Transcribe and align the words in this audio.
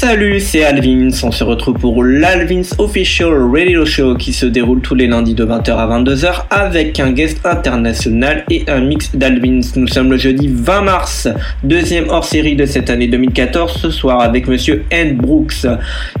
Salut, 0.00 0.38
c'est 0.38 0.62
Alvins. 0.62 1.10
On 1.24 1.32
se 1.32 1.42
retrouve 1.42 1.74
pour 1.74 2.04
l'Alvins 2.04 2.62
Official 2.78 3.34
Radio 3.52 3.84
Show 3.84 4.14
qui 4.14 4.32
se 4.32 4.46
déroule 4.46 4.80
tous 4.80 4.94
les 4.94 5.08
lundis 5.08 5.34
de 5.34 5.44
20h 5.44 5.72
à 5.72 5.88
22h 5.88 6.44
avec 6.50 7.00
un 7.00 7.10
guest 7.10 7.44
international 7.44 8.44
et 8.48 8.62
un 8.68 8.80
mix 8.80 9.16
d'Alvins. 9.16 9.58
Nous 9.74 9.88
sommes 9.88 10.12
le 10.12 10.16
jeudi 10.16 10.48
20 10.54 10.82
mars, 10.82 11.28
deuxième 11.64 12.10
hors 12.10 12.24
série 12.24 12.54
de 12.54 12.64
cette 12.64 12.90
année 12.90 13.08
2014, 13.08 13.72
ce 13.72 13.90
soir 13.90 14.20
avec 14.20 14.46
monsieur 14.46 14.84
N. 14.92 15.16
Brooks. 15.16 15.66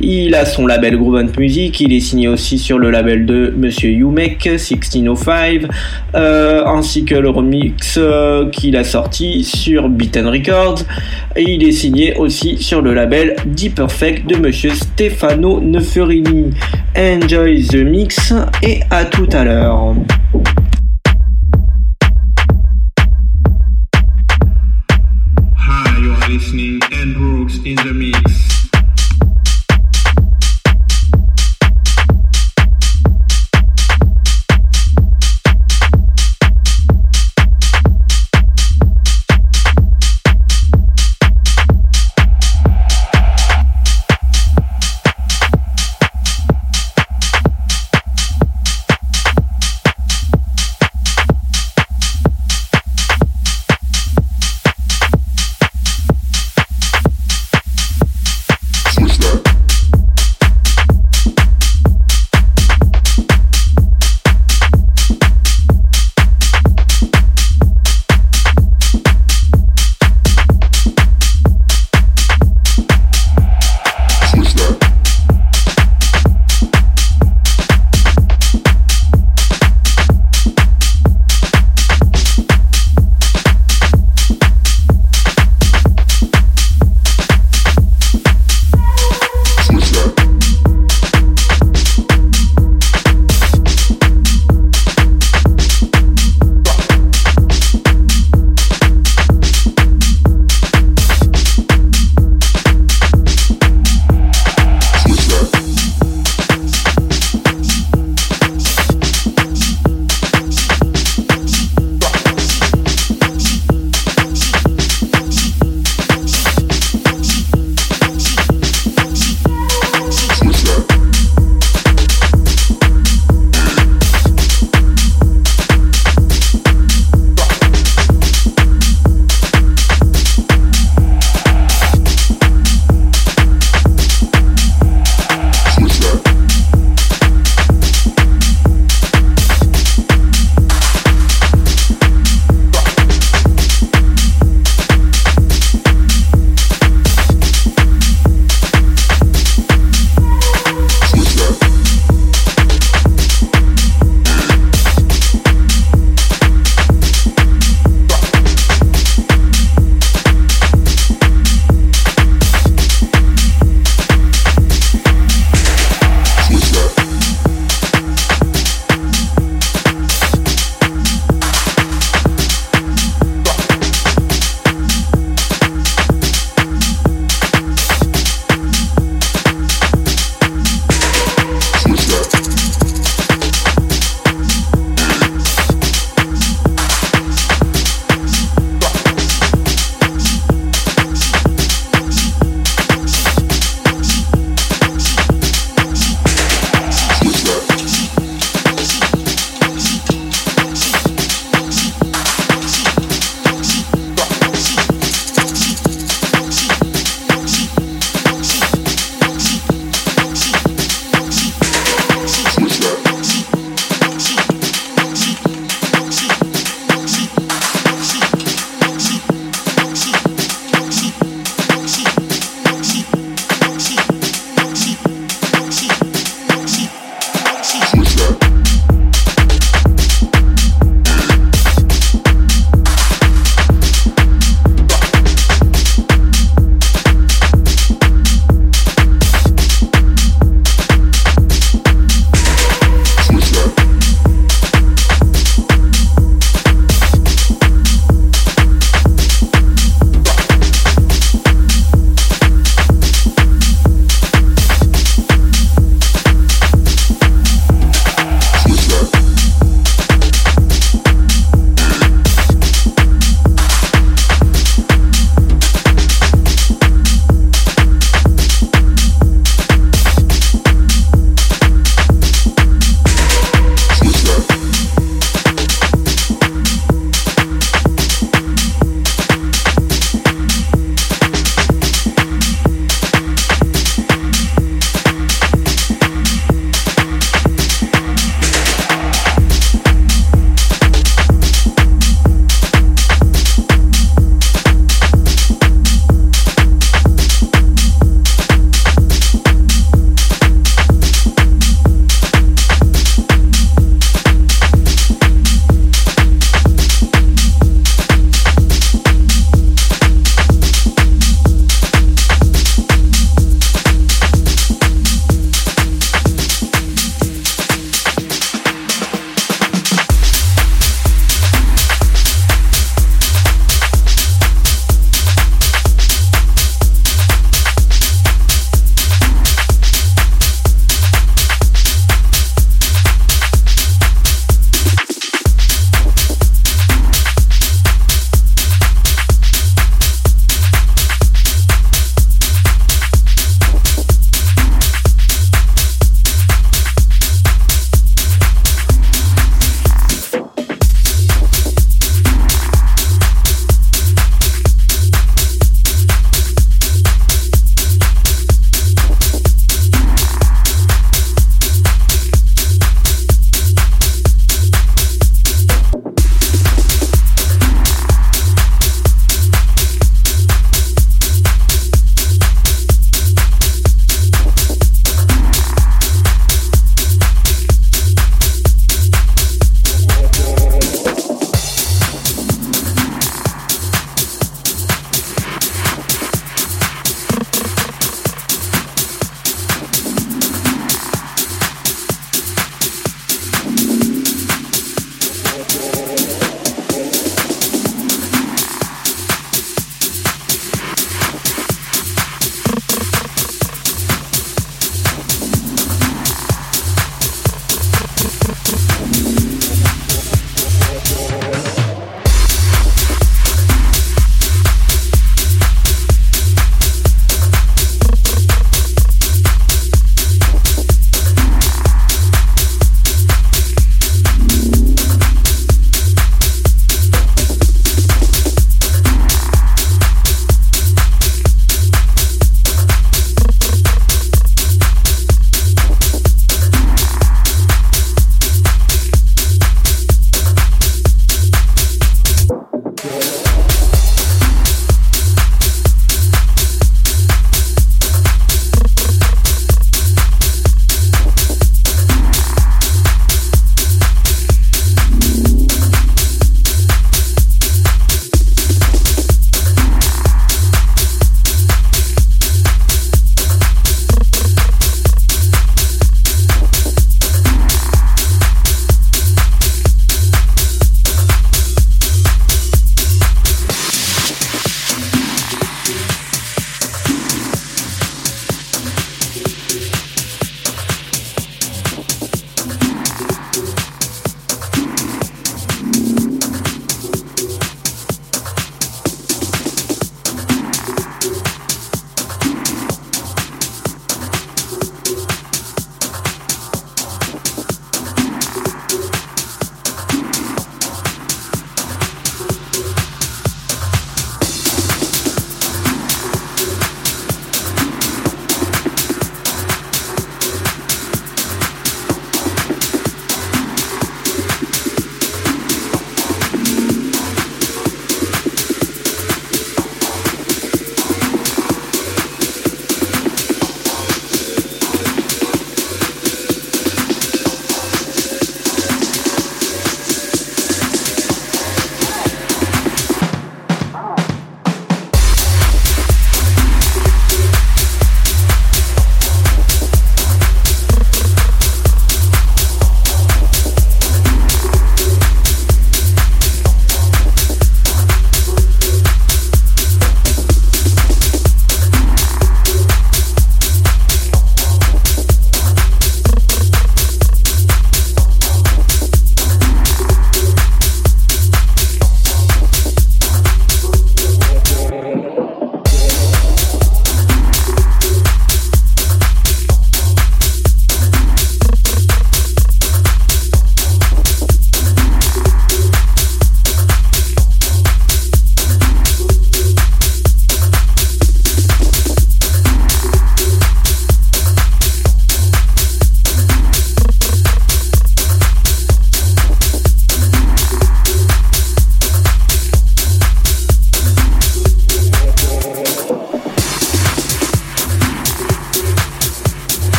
Il 0.00 0.34
a 0.34 0.46
son 0.46 0.66
label 0.66 0.96
Groovant 0.96 1.28
Music, 1.38 1.78
il 1.78 1.92
est 1.92 2.00
signé 2.00 2.28
aussi 2.28 2.58
sur 2.58 2.78
le 2.78 2.90
label 2.90 3.26
de 3.26 3.52
monsieur 3.54 3.90
Yumek 3.90 4.46
1605, 4.46 5.64
euh, 6.14 6.64
ainsi 6.64 7.04
que 7.04 7.14
le 7.14 7.28
remix 7.28 7.96
euh, 7.98 8.48
qu'il 8.48 8.74
a 8.74 8.84
sorti 8.84 9.44
sur 9.44 9.90
Beaten 9.90 10.28
Records. 10.28 10.78
Et 11.36 11.42
il 11.42 11.62
est 11.62 11.72
signé 11.72 12.14
aussi 12.16 12.56
sur 12.56 12.80
le 12.80 12.94
label 12.94 13.36
Perfect 13.70 14.26
de 14.26 14.36
monsieur 14.36 14.70
Stefano 14.70 15.60
Neferini. 15.60 16.50
Enjoy 16.96 17.62
the 17.66 17.84
mix 17.84 18.32
et 18.62 18.80
à 18.90 19.04
tout 19.04 19.28
à 19.32 19.44
l'heure. 19.44 19.94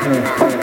Thank 0.00 0.52
you. 0.52 0.57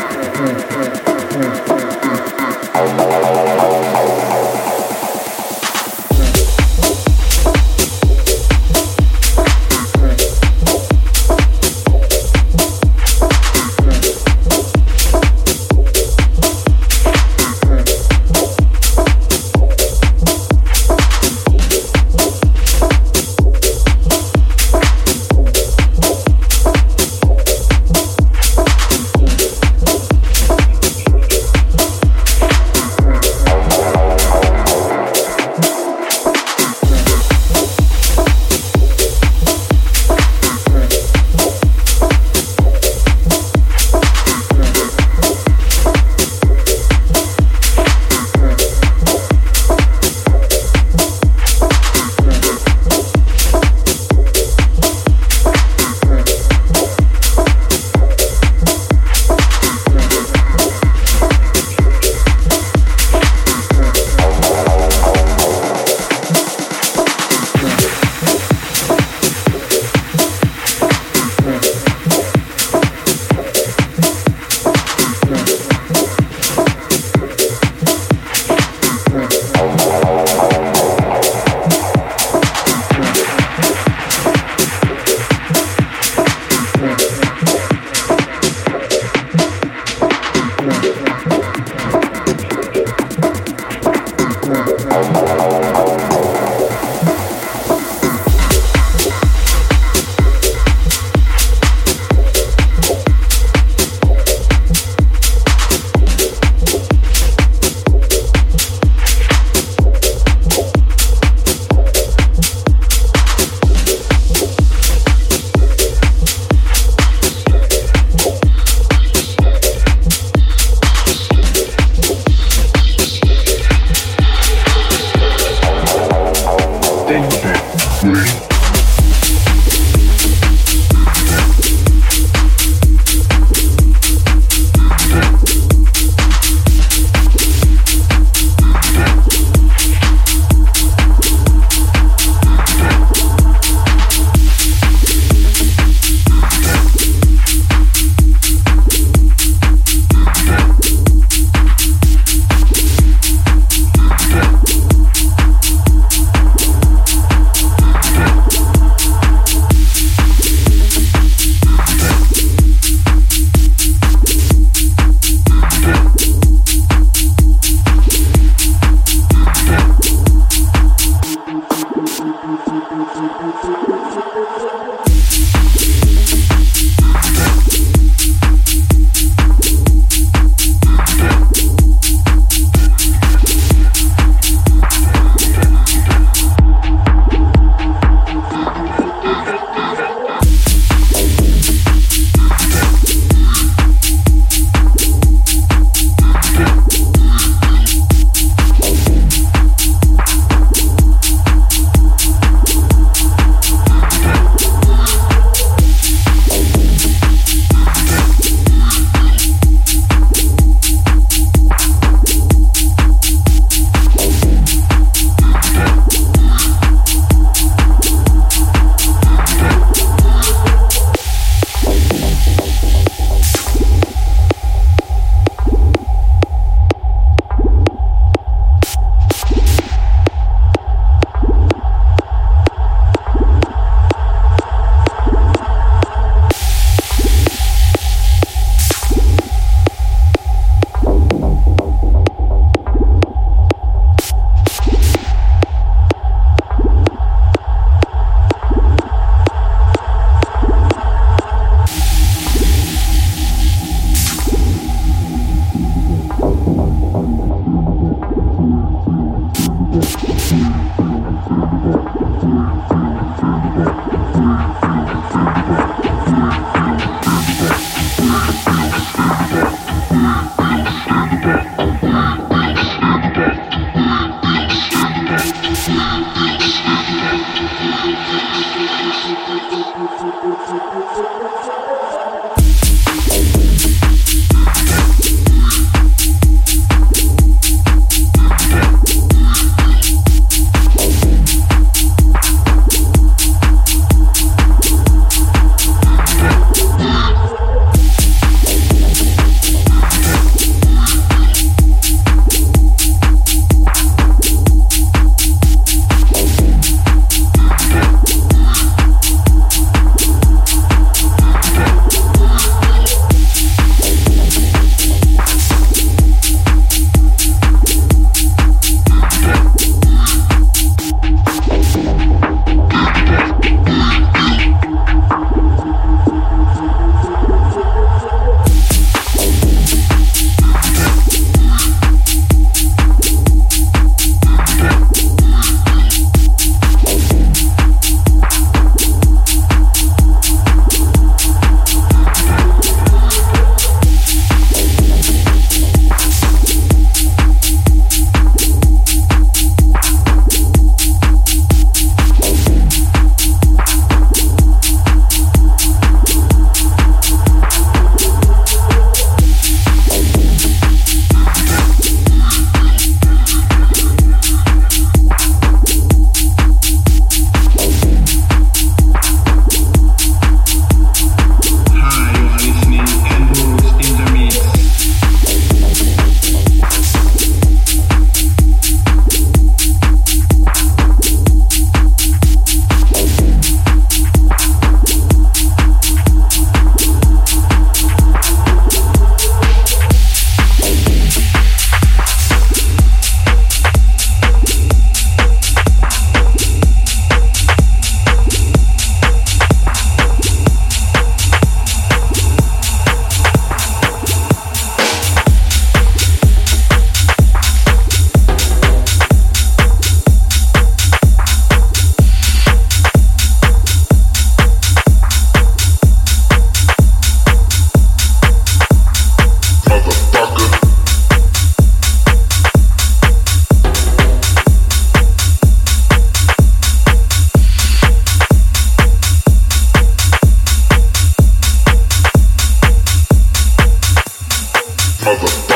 motherfucker. 435.25 435.74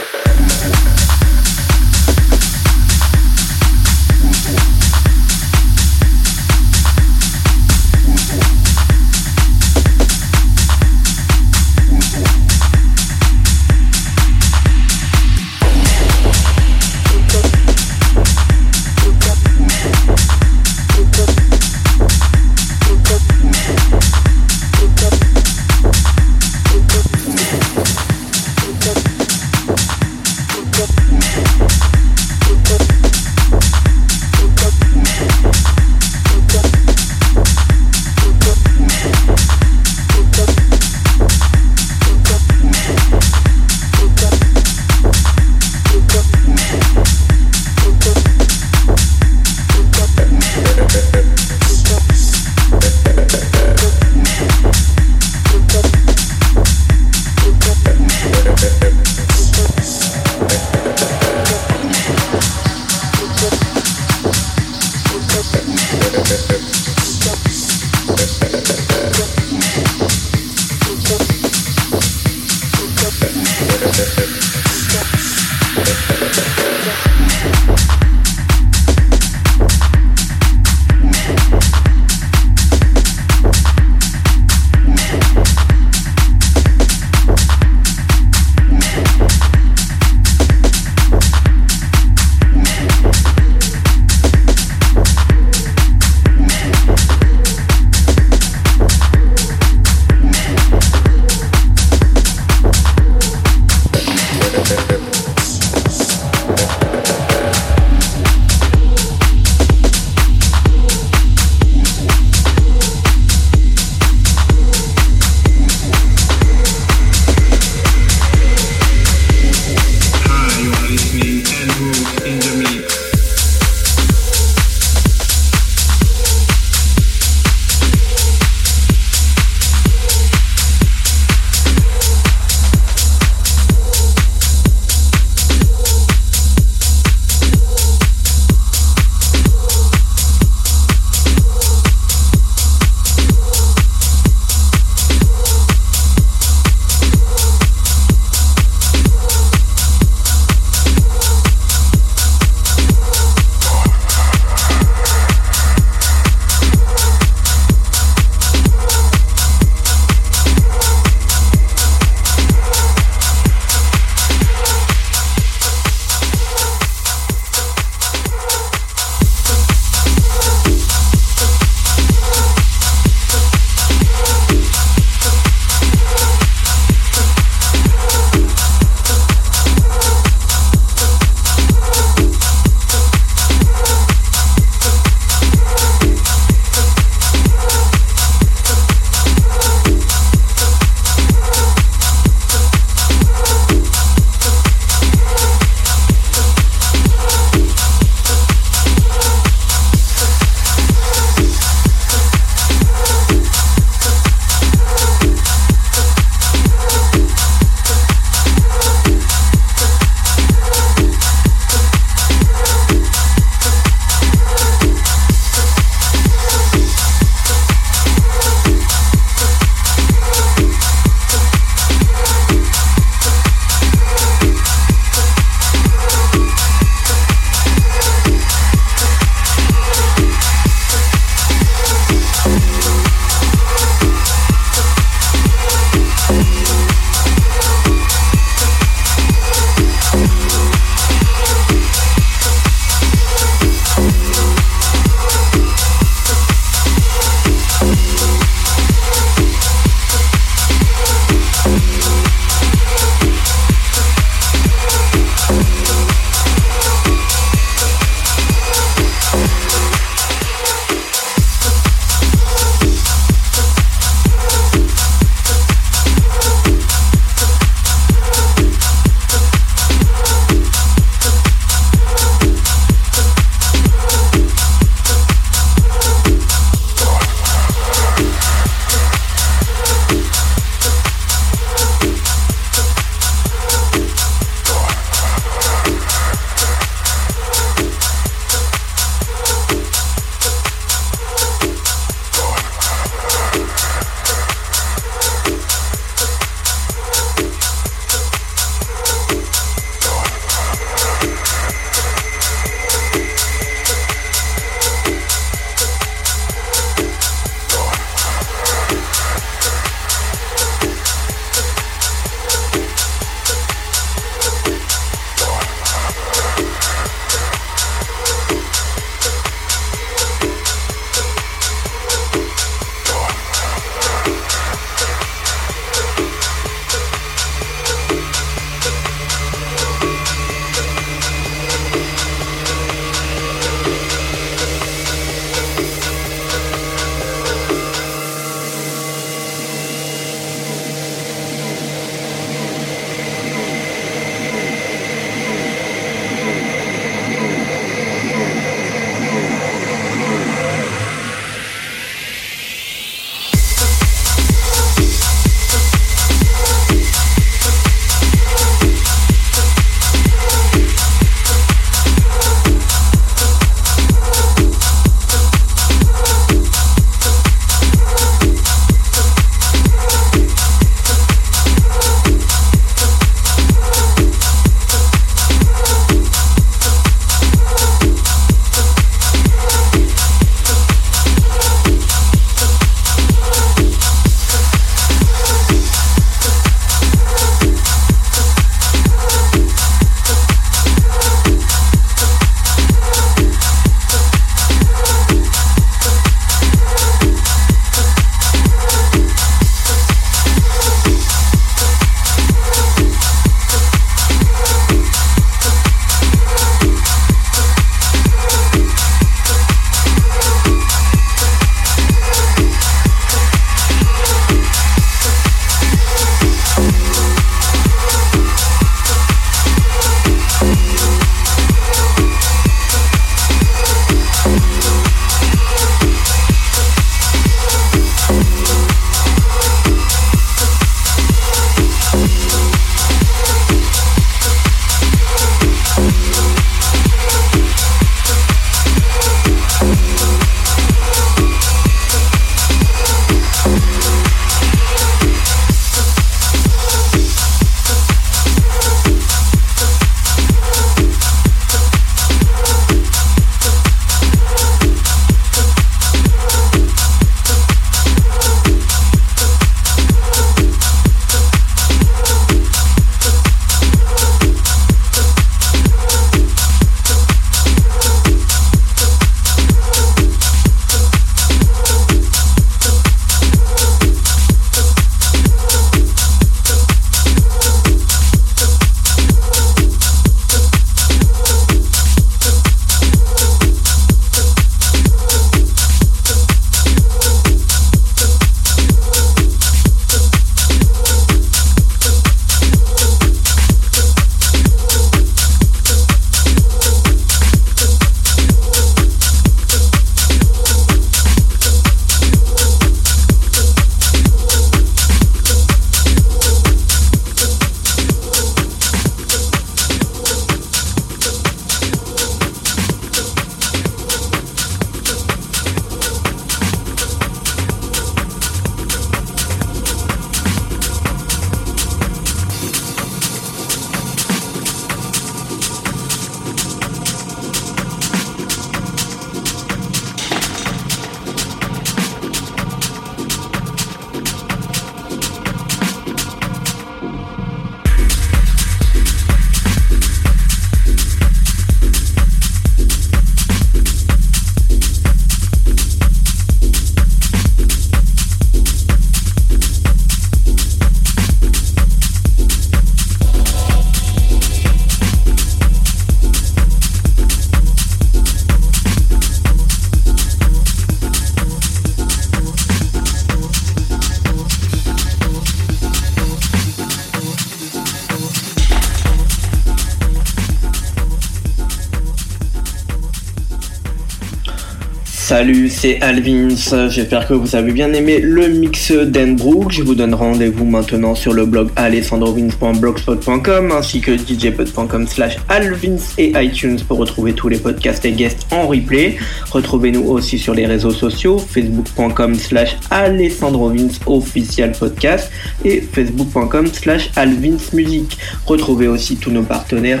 Salut, 575.36 575.68
c'est 575.68 576.00
Alvins. 576.00 576.88
J'espère 576.88 577.28
que 577.28 577.34
vous 577.34 577.54
avez 577.56 577.70
bien 577.70 577.92
aimé 577.92 578.20
le 578.20 578.48
mix 578.48 578.90
d'Enbrook. 578.90 579.70
Je 579.70 579.82
vous 579.82 579.94
donne 579.94 580.14
rendez-vous 580.14 580.64
maintenant 580.64 581.14
sur 581.14 581.34
le 581.34 581.44
blog 581.44 581.68
alessandrovins.blogspot.com 581.76 583.70
ainsi 583.70 584.00
que 584.00 584.16
djpod.com 584.16 585.06
slash 585.06 585.36
alvins 585.50 585.98
et 586.16 586.32
iTunes 586.42 586.78
pour 586.88 586.96
retrouver 586.96 587.34
tous 587.34 587.50
les 587.50 587.58
podcasts 587.58 588.06
et 588.06 588.12
guests 588.12 588.46
en 588.50 588.66
replay. 588.66 589.18
Retrouvez-nous 589.50 590.04
aussi 590.04 590.38
sur 590.38 590.54
les 590.54 590.64
réseaux 590.64 590.90
sociaux 590.90 591.36
facebook.com 591.36 592.34
slash 592.36 592.78
alessandrovins 592.88 593.92
official 594.06 594.72
podcast 594.72 595.30
et 595.66 595.82
facebook.com 595.82 596.68
slash 596.68 597.10
alvinsmusic. 597.14 598.16
Retrouvez 598.46 598.88
aussi 598.88 599.16
tous 599.16 599.32
nos 599.32 599.42
partenaires 599.42 600.00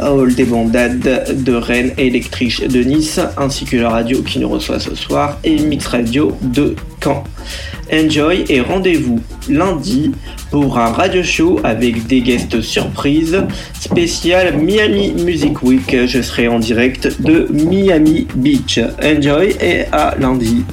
Hall 0.00 0.34
des 0.34 0.44
Bandades 0.44 1.42
de 1.44 1.54
Rennes 1.54 1.92
et 1.98 2.10
de 2.10 2.82
Nice 2.82 3.20
ainsi 3.36 3.64
que 3.64 3.76
la 3.76 3.90
radio 3.90 4.22
qui 4.22 4.38
nous 4.38 4.48
reçoit 4.48 4.80
ce 4.80 4.94
soir 4.94 5.38
et 5.44 5.58
Mix 5.58 5.86
Radio 5.86 6.36
de 6.42 6.74
Caen. 7.02 7.24
Enjoy 7.92 8.44
et 8.48 8.60
rendez-vous 8.60 9.20
lundi 9.48 10.12
pour 10.50 10.78
un 10.78 10.92
radio 10.92 11.22
show 11.22 11.58
avec 11.64 12.06
des 12.06 12.20
guests 12.20 12.60
surprises 12.60 13.42
spécial 13.78 14.56
Miami 14.58 15.12
Music 15.12 15.62
Week. 15.62 15.96
Je 16.06 16.20
serai 16.20 16.48
en 16.48 16.58
direct 16.58 17.20
de 17.22 17.48
Miami 17.50 18.26
Beach. 18.34 18.78
Enjoy 19.02 19.56
et 19.60 19.84
à 19.92 20.14
lundi. 20.18 20.64